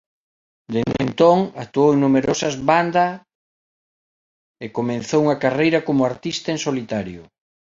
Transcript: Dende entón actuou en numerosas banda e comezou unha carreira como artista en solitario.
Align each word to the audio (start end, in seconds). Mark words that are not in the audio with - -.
Dende 0.73 0.99
entón 1.07 1.37
actuou 1.63 1.89
en 1.93 1.99
numerosas 2.05 2.55
banda 2.69 3.05
e 4.65 4.67
comezou 4.77 5.19
unha 5.25 5.39
carreira 5.43 5.79
como 5.87 6.07
artista 6.11 6.47
en 6.55 6.59
solitario. 6.67 7.21